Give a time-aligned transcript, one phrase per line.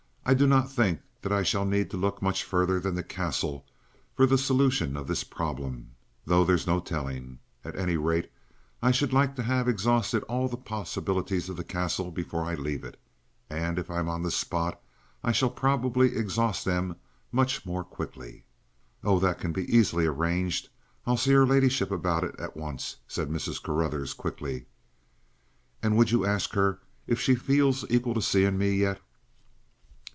[0.23, 3.65] I do not think that I shall need to look much further than the Castle
[4.13, 5.91] for the solution of this problem,
[6.25, 7.39] though there's no telling.
[7.65, 8.31] At any rate,
[8.83, 12.83] I should like to have exhausted all the possibilities of the Castle before I leave
[12.85, 12.97] it.
[13.49, 14.79] And if I'm on the spot,
[15.23, 16.97] I shall probably exhaust them
[17.31, 18.45] much more quickly."
[19.03, 20.69] "Oh, that can easily be arranged.
[21.05, 23.61] I'll see her ladyship about it at once," said Mrs.
[23.61, 24.67] Carruthers quickly.
[25.83, 29.01] "And would you ask her if she feels equal to seeing me yet?"